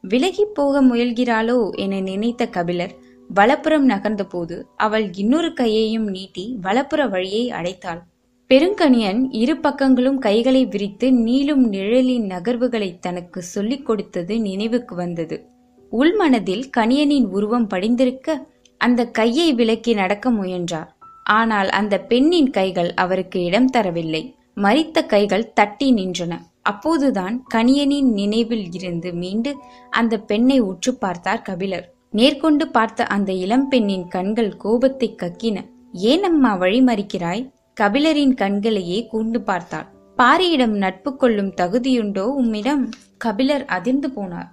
விலகி 0.00 0.44
போக 0.54 0.82
முயல்கிறாளோ 0.82 1.70
என 1.70 2.00
நினைத்த 2.00 2.46
கபிலர் 2.46 2.94
வலப்புறம் 3.28 3.88
நகர்ந்தபோது 3.88 4.62
அவள் 4.76 5.14
இன்னொரு 5.14 5.52
கையையும் 5.52 6.06
நீட்டி 6.06 6.56
வலப்புற 6.60 7.08
வழியை 7.08 7.50
அடைத்தாள். 7.50 8.00
பெருங்கணியன் 8.48 9.26
இரு 9.30 9.54
பக்கங்களும் 9.54 10.18
கைகளை 10.18 10.66
விரித்து 10.66 11.10
நீளும் 11.10 11.66
நிழலின் 11.68 12.26
நகர்வுகளை 12.26 12.98
தனக்கு 13.00 13.42
சொல்லிக் 13.42 13.86
கொடுத்தது 13.86 14.40
நினைவுக்கு 14.40 14.94
வந்தது. 14.94 15.46
உள்மனதில் 15.92 16.62
கணியனின் 16.76 17.24
உருவம் 17.24 17.66
படிந்திருக்க 17.66 18.46
அந்த 18.76 19.06
கையை 19.06 19.54
விலக்கி 19.54 19.94
நடக்க 19.94 20.30
முயன்றார். 20.30 20.96
ஆனால் 21.24 21.68
அந்த 21.68 22.00
பெண்ணின் 22.00 22.50
கைகள் 22.50 22.94
அவருக்கு 22.94 23.44
இடம் 23.44 23.70
தரவில்லை. 23.76 24.34
மறித்த 24.56 25.06
கைகள் 25.06 25.52
தட்டி 25.52 25.94
நின்றன. 25.94 26.38
அப்போதுதான் 26.62 27.46
கணியனின் 27.54 28.12
நினைவில் 28.12 28.72
இருந்து 28.72 29.12
மீண்டு 29.12 29.56
அந்த 29.90 30.18
பெண்ணை 30.18 30.58
உற்று 30.58 30.94
பார்த்தார் 30.94 31.42
கபிலர். 31.42 31.93
நேர்கொண்டு 32.16 32.64
பார்த்த 32.64 33.06
அந்த 33.06 33.32
இளம்பெண்ணின் 33.32 34.08
கண்கள் 34.08 34.56
கோபத்தை 34.56 35.14
கக்கின. 35.22 35.56
ஏன் 35.92 36.22
அம்மா 36.22 36.54
வழிமறிக்கிறாய்? 36.54 37.50
கபிலரின் 37.80 38.34
கண்களையே 38.34 39.08
கூண்டு 39.12 39.38
பார்த்தாள். 39.38 39.88
பாரியிடம் 40.18 40.76
நட்பு 40.76 41.16
கொள்ளும் 41.16 41.52
தகுதியுண்டோ 41.56 42.24
உம்மிடம்? 42.34 42.88
கபிலர் 43.16 43.64
அதிர்ந்து 43.64 44.08
போனார். 44.08 44.50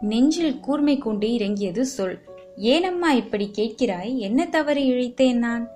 நெஞ்சில் 0.00 0.60
கூர்மை 0.60 0.98
கொண்டு 0.98 1.32
இறங்கியது 1.32 1.86
சொல். 1.86 2.18
ஏனம்மா 2.56 3.12
இப்படி 3.12 3.50
கேட்கிறாய்? 3.58 4.16
என்ன 4.16 4.46
தவறு 4.46 4.82
இழைத்தேன் 4.82 5.38
நான்? 5.38 5.68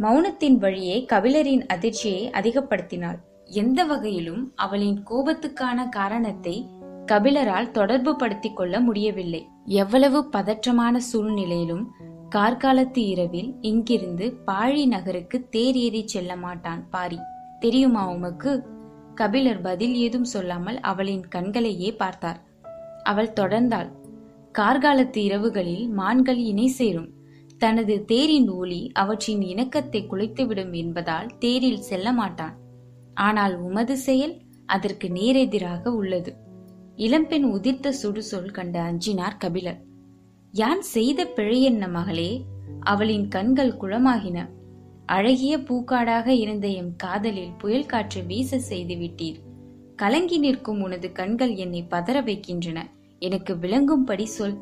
மௌனத்தின் 0.00 0.58
வழியே 0.58 1.06
கபிலரின் 1.12 1.66
அதிர்ச்சியை 1.66 2.30
அதிகப்படுத்தினாள். 2.30 3.18
எந்த 3.44 3.84
வகையிலும் 3.84 4.52
அவளின் 4.56 5.02
கோபத்துக்கான 5.10 5.88
காரணத்தை 5.88 6.66
கபிலரால் 7.12 7.70
தொடர்பு 7.70 8.16
படுத்திக் 8.16 8.56
கொள்ள 8.56 8.80
முடியவில்லை. 8.80 9.48
எவ்வளவு 9.64 10.28
பதற்றமான 10.32 10.96
சூழ்நிலையிலும் 10.96 11.90
கார்காலத்து 12.34 12.98
இரவில் 12.98 13.54
இங்கிருந்து 13.60 14.40
பாழி 14.46 14.86
நகருக்கு 14.86 15.48
தேர் 15.48 15.76
ஏறி 15.76 16.02
செல்ல 16.06 16.36
மாட்டான் 16.36 16.88
பாரி. 16.90 17.18
தெரியுமா 17.60 18.08
உமக்கு? 18.08 18.66
கபிலர் 19.14 19.60
பதில் 19.60 19.94
ஏதும் 19.94 20.24
சொல்லாமல் 20.24 20.80
அவளின் 20.80 21.28
கண்களையே 21.28 21.92
பார்த்தார். 21.92 22.40
அவள் 23.02 23.32
தொடர்ந்தாள். 23.32 23.90
கார்காலத்து 24.58 25.18
இரவுகளில் 25.18 25.88
மான்கள் 25.88 26.36
இணை 26.36 26.66
சேரும். 26.66 27.10
தனது 27.58 28.04
தேரின் 28.04 28.50
ஒளி 28.50 28.90
அவற்றின் 28.94 29.42
இணக்கத்தை 29.42 30.06
குலைத்துவிடும் 30.10 30.72
என்பதால் 30.72 31.38
தேரில் 31.38 31.80
செல்ல 31.80 32.12
மாட்டான். 32.12 32.56
ஆனால் 33.14 33.60
உமது 33.60 33.96
செயல் 33.96 34.40
அதற்கு 34.66 35.08
நேரெதிராக 35.08 35.88
உள்ளது. 35.88 36.48
இளம்பெண் 37.00 37.44
உதிர்த்த 37.44 37.92
சுடுசொல் 38.02 38.50
கண்ட 38.50 38.92
அஞ்சினார் 38.92 39.38
கபிலர். 39.38 39.82
யான் 40.52 40.82
செய்த 40.82 41.26
பிழை 41.26 41.62
என்ன 41.62 41.88
மகளே? 41.88 42.44
அவளின் 42.80 43.28
கண்கள் 43.28 43.72
குளமாகின. 43.72 44.46
அழகிய 45.06 45.58
பூக்காடாக 45.58 46.26
இருந்த 46.26 46.68
எம் 46.68 46.96
காதலில் 46.96 47.52
புயல் 47.58 47.86
காற்று 47.86 48.22
வீச 48.22 48.58
செய்து 48.58 48.94
விட்டீர். 48.94 49.34
கலங்கி 49.96 50.38
நிற்கும் 50.38 50.80
உனது 50.80 51.12
கண்கள் 51.12 51.54
என்னை 51.54 51.86
பதற 51.90 52.24
வைக்கின்றன. 52.24 52.92
எனக்கு 53.18 53.54
விளங்கும்படி 53.54 54.22
சொல். 54.22 54.58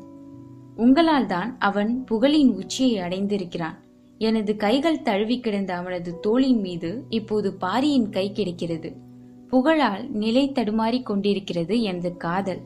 உங்களால் 0.75 1.25
தான் 1.25 1.57
அவன் 1.57 2.05
புகழின் 2.11 2.49
உச்சியை 2.49 3.01
அடைந்திருக்கிறான். 3.03 3.75
எனது 4.17 4.55
கைகள் 4.55 5.01
தழுவி 5.01 5.39
கிடந்த 5.39 5.75
அவனது 5.75 6.19
தோளின் 6.19 6.59
மீது 6.59 7.03
இப்போது 7.09 7.53
பாரியின் 7.53 8.09
கை 8.09 8.31
கிடைக்கிறது. 8.31 9.07
புகழால் 9.49 10.11
நிலை 10.11 10.51
தடுமாறிக் 10.51 11.05
கொண்டிருக்கிறது 11.05 11.81
எனது 11.81 12.17
காதல். 12.17 12.61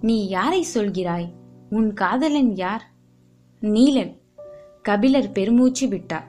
நீ 0.00 0.28
யாரை 0.28 0.66
சொல்கிறாய்? 0.74 1.28
உன் 1.70 1.92
காதலன் 1.92 2.54
யார்? 2.54 2.92
நீலன். 3.60 4.18
கபிலர் 4.82 5.32
பெருமூச்சு 5.32 5.88
விட்டார். 5.88 6.26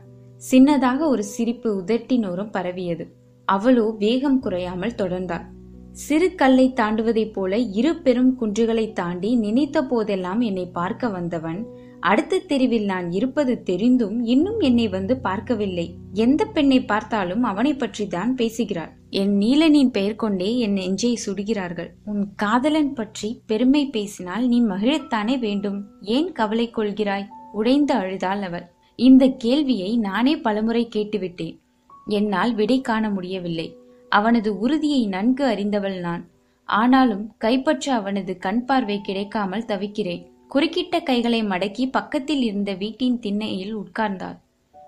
சின்னதாக 0.51 0.99
ஒரு 0.99 1.23
சிரிப்பு 1.23 1.83
உதட்டினோரும் 1.85 2.51
பரவியது. 2.51 3.15
அவளோ 3.45 3.95
வேகம் 3.99 4.39
குறையாமல் 4.39 4.97
தொடர்ந்தாள். 4.97 5.45
சிறு 5.91 6.35
கல்லை 6.35 6.73
தாண்டுவதைப் 6.75 7.33
போல 7.33 7.57
இரு 7.57 7.95
பெரும் 7.95 8.37
குன்றுகளை 8.41 8.93
தாண்டி 8.93 9.35
நினைத்த 9.35 9.83
போதெல்லாம் 9.83 10.39
என்னை 10.39 10.65
பார்க்க 10.65 11.09
வந்தவன் 11.09 11.65
அடுத்த 11.99 12.37
தெருவில் 12.37 12.85
நான் 12.85 13.11
இருப்பது 13.11 13.63
தெரிந்தும் 13.63 14.23
இன்னும் 14.23 14.59
என்னை 14.59 14.87
வந்து 14.87 15.17
பார்க்கவில்லை. 15.17 15.97
எந்த 16.13 16.45
பெண்ணை 16.45 16.85
பார்த்தாலும் 16.85 17.43
அவனை 17.43 17.73
பற்றி 17.73 18.07
தான் 18.07 18.35
பேசுகிறாள். 18.35 18.93
என் 19.09 19.37
நீலனின் 19.37 19.89
பெயர் 19.89 20.15
கொண்டே 20.15 20.57
என் 20.57 20.73
நெஞ்சை 20.73 21.19
சுடுகிறார்கள். 21.25 21.89
உன் 22.05 22.27
காதலன் 22.35 22.93
பற்றி 22.93 23.41
பெருமை 23.45 23.87
பேசினால் 23.87 24.47
நீ 24.47 24.61
மகிழத்தானே 24.61 25.39
வேண்டும். 25.39 25.85
ஏன் 26.01 26.31
கவலை 26.31 26.71
கொள்கிறாய்? 26.71 27.27
உடைந்து 27.51 27.93
அழுதாள் 27.93 28.41
அவள். 28.41 28.71
இந்த 28.95 29.27
கேள்வியை 29.27 29.97
நானே 29.97 30.37
பலமுறை 30.37 30.89
கேட்டுவிட்டேன். 30.95 31.57
என்னால் 32.05 32.55
விடை 32.55 32.81
காண 32.81 33.09
முடியவில்லை. 33.09 33.75
அவனது 34.09 34.59
உறுதியை 34.59 35.07
நன்கு 35.07 35.45
அறிந்தவள் 35.45 35.99
நான். 35.99 36.27
ஆனாலும் 36.65 37.33
கைப்பற்ற 37.37 37.93
அவனது 37.93 38.37
கண் 38.37 38.65
பார்வை 38.65 39.01
கிடைக்காமல் 39.01 39.65
தவிக்கிறேன். 39.65 40.31
குறுக்கிட்ட 40.53 41.03
கைகளை 41.03 41.43
மடக்கி 41.43 41.91
பக்கத்தில் 41.91 42.41
இருந்த 42.41 42.73
வீட்டின் 42.73 43.19
திண்ணையில் 43.19 43.77
உட்கார்ந்தாள். 43.77 44.37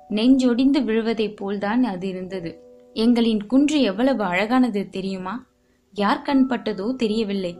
நெஞ்சொடிந்து 0.09 0.83
விழுவதைப் 0.83 1.37
போல்தான் 1.37 1.83
அது 1.83 2.07
இருந்தது. 2.07 2.68
எங்களின் 2.93 3.45
குன்று 3.45 3.81
எவ்வளவு 3.81 4.23
அழகானது 4.23 4.89
தெரியுமா? 4.89 5.45
யார் 5.93 6.23
கண்பட்டதோ 6.25 6.95
தெரியவில்லை. 6.95 7.57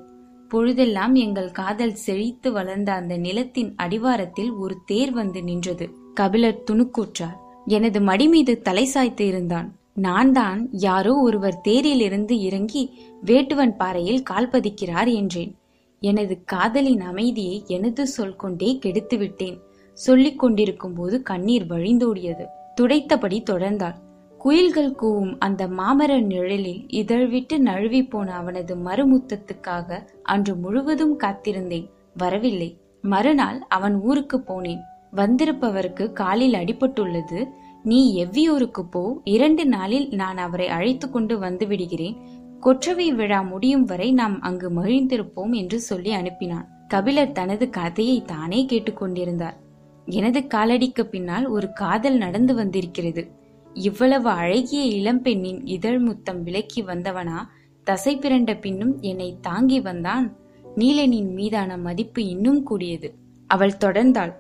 பொழுதெல்லாம் 0.50 1.16
எங்கள் 1.16 1.52
காதல் 1.52 1.94
செழித்து 1.94 2.52
வளர்ந்த 2.52 2.94
அந்த 2.94 3.18
நிலத்தின் 3.18 3.76
அடிவாரத்தில் 3.76 4.52
ஒரு 4.52 4.78
தேர் 4.86 5.12
வந்து 5.12 5.44
நின்றது. 5.44 5.90
கபிலர் 6.14 6.64
துணுக்கூற்றார். 6.72 7.38
எனது 7.66 8.02
மடி 8.02 8.28
மீது 8.28 8.62
தலை 8.62 8.86
சாய்த்து 8.86 9.28
இருந்தான். 9.28 9.76
நான் 9.94 10.32
தான் 10.32 10.70
யாரோ 10.72 11.16
ஒருவர் 11.16 11.62
தேரிலிருந்து 11.64 12.32
இறங்கி 12.32 12.98
வேட்டுவன் 13.26 13.76
பாறையில் 13.76 14.24
கால் 14.24 14.50
பதிக்கிறார் 14.50 15.14
என்றேன். 15.14 15.56
எனது 16.00 16.44
காதலின் 16.46 17.02
அமைதியை 17.02 17.64
எனது 17.68 18.08
சொல் 18.08 18.36
கொண்டே 18.36 18.78
கெடுத்து 18.78 19.18
விட்டேன் 19.18 19.60
சொல்லிக் 19.94 20.40
கொண்டிருக்கும் 20.40 20.94
போது 20.94 21.22
கண்ணீர் 21.22 21.68
வழிந்தோடியது. 21.68 22.46
துடைத்தபடி 22.82 23.44
தொடர்ந்தாள் 23.44 23.96
குயில்கள் 24.40 24.96
கூவும் 25.02 25.36
அந்த 25.40 25.68
மாமர 25.68 26.22
நிழலில் 26.22 26.86
இதழ்விட்டு 26.88 27.58
நழுவி 27.58 28.06
போன 28.06 28.34
அவனது 28.34 28.76
மறுமுத்தத்துக்காக 28.76 30.08
அன்று 30.24 30.56
முழுவதும் 30.56 31.20
காத்திருந்தேன். 31.20 31.90
வரவில்லை. 32.18 32.78
மறுநாள் 33.02 33.60
அவன் 33.68 33.96
ஊருக்கு 34.00 34.38
போனேன். 34.38 34.80
வந்திருப்பவருக்கு 35.16 36.12
காலில் 36.12 36.54
அடிபட்டுள்ளது. 36.54 37.46
நீ 37.84 38.26
எவ்வியூருக்கு 38.26 38.84
போ. 38.92 39.22
இரண்டு 39.24 39.66
நாளில் 39.66 40.10
நான் 40.12 40.38
அவரை 40.38 40.68
அழைத்து 40.68 41.10
கொண்டு 41.10 41.40
வந்து 41.40 41.68
விடுகிறேன் 41.68 42.18
கொற்றவை 42.60 43.14
விழா 43.14 43.42
முடியும் 43.42 43.86
வரை 43.86 44.12
நாம் 44.12 44.42
அங்கு 44.42 44.70
மகிழ்ந்திருப்போம் 44.70 45.52
என்று 45.52 45.80
சொல்லி 45.80 46.16
அனுப்பினான். 46.16 46.66
கபிலர் 46.88 47.32
தனது 47.32 47.70
கதையை 47.70 48.24
தானே 48.26 48.66
கேட்டுக்கொண்டிருந்தார் 48.70 49.58
எனது 50.06 50.40
காலடிக்கு 50.40 51.04
பின்னால் 51.04 51.48
ஒரு 51.48 51.74
காதல் 51.74 52.18
நடந்து 52.18 52.56
வந்திருக்கிறது. 52.56 53.38
இவ்வளவு 53.74 54.30
அழகிய 54.30 54.84
இளம்பெண்ணின் 54.84 55.62
இதழ் 55.64 56.00
முத்தம் 56.00 56.44
விலக்கி 56.44 56.84
வந்தவனா? 56.84 57.38
தசை 57.84 58.18
பிறண்ட 58.18 58.60
பின்னும் 58.60 58.98
என்னை 59.00 59.38
தாங்கி 59.42 59.80
வந்தான். 59.80 60.36
நீலனின் 60.76 61.34
மீதான 61.34 61.78
மதிப்பு 61.78 62.26
இன்னும் 62.26 62.64
கூடியது. 62.64 63.16
அவள் 63.48 63.78
தொடர்ந்தாள் 63.86 64.34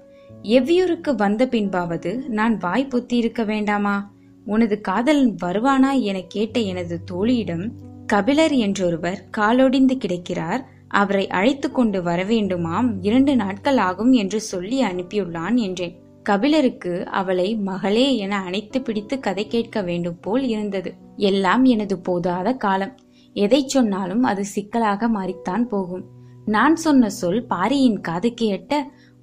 எவ்வியூருக்கு 0.44 1.16
வந்த 1.16 1.46
பின்பாவது 1.46 2.28
நான் 2.28 2.58
வாய் 2.58 2.88
பொத்தி 2.92 3.14
இருக்க 3.14 3.44
வேண்டாமா? 3.44 4.12
உனது 4.46 4.82
காதலன் 4.82 5.36
வருவானா? 5.44 6.02
என 6.02 6.22
கேட்ட 6.22 6.60
எனது 6.60 7.04
தோழியிடம் 7.12 7.72
கபிலர் 8.06 8.52
என்றொருவர் 8.52 9.30
காலொடிந்து 9.38 9.98
கிடக்கிறார். 9.98 10.68
அவரை 10.88 11.28
அழைத்து 11.28 11.72
கொண்டு 11.72 12.04
வரவேண்டுமாம். 12.04 12.98
இரண்டு 13.02 13.36
நாட்கள் 13.36 13.78
ஆகும் 13.78 14.12
என்று 14.12 14.42
சொல்லி 14.42 14.84
அனுப்பியுள்ளான் 14.84 15.56
என்றேன். 15.56 16.00
கபிலருக்கு 16.24 17.06
அவளை 17.06 17.56
மகளே 17.56 18.18
என 18.18 18.38
அணைத்து 18.38 18.82
பிடித்து 18.82 19.20
கதை 19.20 19.48
கேட்க 19.48 19.82
வேண்டும் 19.82 20.20
போல் 20.20 20.48
இருந்தது. 20.48 20.94
எல்லாம் 21.16 21.64
எனது 21.64 22.02
போதாத 22.10 22.58
காலம். 22.58 22.98
எதை 23.34 23.68
சொன்னாலும் 23.68 24.24
அது 24.24 24.46
சிக்கலாக 24.46 25.10
மாறித்தான் 25.10 25.62
போகும். 25.62 26.06
நான் 26.46 26.76
சொன்ன 26.76 27.10
சொல் 27.10 27.46
பாரியின் 27.46 28.02
காதுக்கு 28.02 28.52
எட்ட 28.52 28.74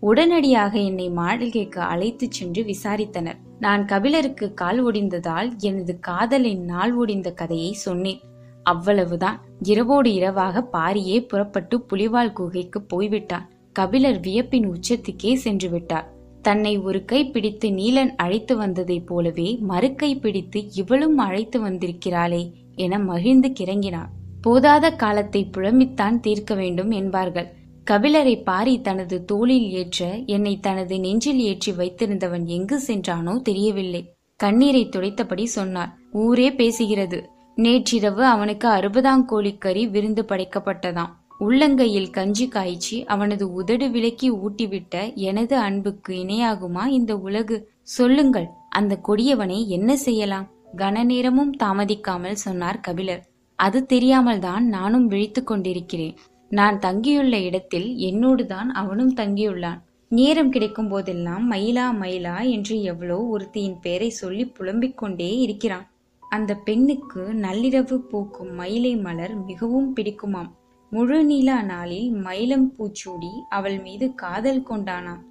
உடனடியாக 0.00 0.78
என்னை 0.78 1.10
மாளிகைக்கு 1.10 1.80
அழைத்துச் 1.80 2.30
சென்று 2.30 2.62
விசாரித்தனர். 2.62 3.38
நான் 3.58 3.84
கபிலருக்கு 3.84 4.54
கால் 4.54 4.84
ஒடிந்ததால் 4.84 5.56
எனது 5.58 5.98
காதலின் 5.98 6.64
நாள் 6.64 6.96
ஒடிந்த 6.96 7.34
கதையை 7.34 7.72
சொன்னேன். 7.72 8.20
அவ்வளவுதான். 8.62 9.40
இரவோடு 9.62 10.12
இரவாக 10.12 10.68
பாரியே 10.72 11.28
புறப்பட்டு 11.28 11.86
புலிவால் 11.92 12.32
குகைக்கு 12.32 12.82
போய்விட்டான். 12.82 13.50
கபிலர் 13.72 14.20
வியப்பின் 14.20 14.72
உச்சத்துக்கே 14.72 15.34
சென்று 15.34 15.70
விட்டார் 15.70 16.14
தன்னை 16.46 16.72
ஒரு 16.78 16.98
கை 17.04 17.20
பிடித்து 17.26 17.68
நீலன் 17.70 18.12
அழைத்து 18.16 18.54
வந்ததைப் 18.56 19.06
போலவே 19.06 19.48
மறுக்கை 19.68 20.10
பிடித்து 20.20 20.60
இவளும் 20.74 21.18
அழைத்து 21.18 21.58
வந்திருக்கிறாளே 21.60 22.42
என 22.76 22.98
மகிழ்ந்து 23.04 23.48
கிறங்கினான். 23.60 24.10
போதாத 24.46 24.86
காலத்தை 24.96 25.42
புழம்பித்தான் 25.54 26.16
தீர்க்க 26.20 26.54
வேண்டும் 26.54 26.90
என்பார்கள். 26.90 27.48
கபிலரை 27.90 28.34
பாரி 28.42 28.74
தனது 28.80 29.16
தோளில் 29.24 29.68
ஏற்ற 29.70 30.08
என்னை 30.26 30.54
தனது 30.60 30.94
நெஞ்சில் 31.00 31.40
ஏற்றி 31.40 31.72
வைத்திருந்தவன் 31.72 32.46
எங்கு 32.56 32.76
சென்றானோ 32.86 33.34
தெரியவில்லை. 33.42 34.02
கண்ணீரை 34.40 34.82
துடைத்தபடி 34.86 35.44
சொன்னார் 35.56 35.92
ஊரே 36.22 36.48
பேசுகிறது. 36.50 37.20
நேற்றிரவு 37.58 38.24
அவனுக்கு 38.24 38.68
அறுபதாம் 38.68 39.24
கோழிக்கறி 39.30 39.84
விருந்து 39.90 40.22
படைக்கப்பட்டதாம். 40.28 41.12
உள்ளங்கையில் 41.40 42.10
கஞ்சி 42.10 42.48
காய்ச்சி 42.48 43.04
அவனது 43.04 43.52
உதடு 43.52 43.90
விலக்கி 43.90 44.28
ஊட்டிவிட்ட 44.30 45.14
எனது 45.14 45.56
அன்புக்கு 45.58 46.12
இணையாகுமா 46.14 46.86
இந்த 46.86 47.16
உலகு? 47.18 47.56
சொல்லுங்கள் 47.82 48.46
அந்த 48.68 49.00
கொடியவனை 49.08 49.58
என்ன 49.66 49.96
செய்யலாம்? 49.96 50.46
கன 50.76 51.04
நேரமும் 51.04 51.52
தாமதிக்காமல் 51.62 52.42
சொன்னார் 52.44 52.80
கபிலர். 52.80 53.22
அது 53.58 53.78
தெரியாமல் 53.86 54.38
தான் 54.38 54.64
நானும் 54.68 55.06
விழித்துக் 55.06 55.46
கொண்டிருக்கிறேன். 55.46 56.16
நான் 56.50 56.78
தங்கியுள்ள 56.78 57.36
இடத்தில் 57.40 57.88
என்னோடுதான் 58.08 58.68
அவனும் 58.82 59.14
தங்கியுள்ளான். 59.16 59.80
நேரம் 60.10 60.50
கிடைக்கும் 60.50 60.88
போதெல்லாம் 60.88 61.52
மயிலா 61.52 61.86
மயிலா 62.02 62.36
என்று 62.50 62.82
எவ்வளோ 62.82 63.16
ஒருத்தியின் 63.32 63.80
பெயரை 63.80 64.10
சொல்லி 64.10 64.44
புலம்பிக் 64.46 64.98
கொண்டே 64.98 65.30
இருக்கிறான். 65.38 65.86
அந்த 66.22 66.54
பெண்ணுக்கு 66.56 67.22
நள்ளிரவு 67.40 67.96
பூக்கும் 68.10 68.54
மயிலை 68.54 68.96
மலர் 68.96 69.34
மிகவும் 69.44 69.94
பிடிக்குமாம். 69.96 70.52
முழு 70.90 71.24
நீலா 71.24 71.62
நாளில் 71.62 72.14
மயிலம் 72.14 72.68
பூச்சூடி 72.76 73.30
அவள் 73.48 73.78
மீது 73.78 74.14
காதல் 74.14 74.66
கொண்டானாம். 74.70 75.22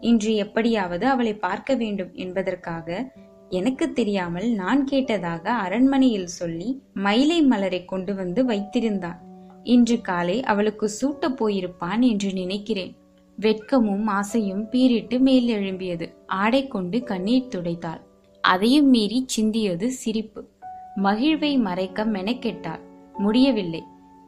இன்று 0.00 0.34
எப்படியாவது 0.34 1.06
அவளை 1.06 1.34
பார்க்க 1.34 1.74
வேண்டும் 1.74 2.12
என்பதற்காக 2.12 3.12
எனக்கு 3.48 3.92
தெரியாமல் 3.92 4.48
நான் 4.50 4.88
கேட்டதாக 4.90 5.44
அரண்மனையில் 5.46 6.26
சொல்லி 6.26 6.82
மயிலை 6.94 7.42
மலரை 7.42 7.84
கொண்டு 7.84 8.14
வந்து 8.14 8.44
வைத்திருந்தான். 8.44 9.18
இன்று 9.64 10.00
காலை 10.00 10.42
அவளுக்கு 10.42 10.90
சூட்ட 11.00 11.28
போயிருப்பான் 11.28 12.00
என்று 12.00 12.32
நினைக்கிறேன். 12.32 12.96
வெட்கமும் 13.38 14.06
ஆசையும் 14.06 14.64
பீரிட்டு 14.70 15.18
மேல் 15.18 15.48
எழும்பியது 15.48 16.14
ஆடை 16.26 16.68
கொண்டு 16.68 17.02
கண்ணீர் 17.02 17.52
துடைத்தாள். 17.56 18.02
அதையும் 18.40 18.88
மீறி 18.88 19.26
சிந்தியது 19.36 19.86
சிரிப்பு. 19.86 20.48
மகிழ்வை 20.96 21.58
மறைக்க 21.58 22.04
மெனக்கெட்டாள். 22.06 22.82
முடியவில்லை. 23.18 23.82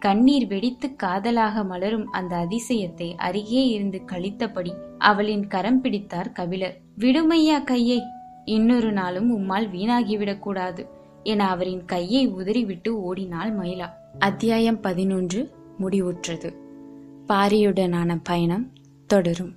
கண்ணீர் 0.05 0.47
வெடித்து 0.47 0.97
காதலாக 0.97 1.65
மலரும் 1.65 2.11
அந்த 2.11 2.37
அதிசயத்தை 2.37 3.15
அருகே 3.15 3.67
இருந்து 3.67 4.03
கழித்தபடி 4.07 4.73
அவளின் 4.99 5.47
கரம் 5.47 5.81
பிடித்தார் 5.81 6.33
கபிலர். 6.33 6.81
விடுமையா 6.99 7.65
கையை? 7.65 8.01
இன்னொரு 8.45 8.93
நாளும் 8.93 9.39
உம்மால் 9.39 9.71
வீணாகிவிடக் 9.71 10.39
கூடாது 10.39 10.87
என 11.23 11.49
அவரின் 11.49 11.85
கையை 11.85 12.29
உதறிவிட்டு 12.29 12.89
ஓடினாள் 12.89 13.57
மயிலா. 13.57 13.91
அத்தியாயம் 14.19 14.81
பதினொன்று. 14.81 15.51
முடிவுற்றது. 15.81 16.55
பாரியுடனான 17.29 18.21
பயணம் 18.23 18.73
தொடரும். 19.07 19.57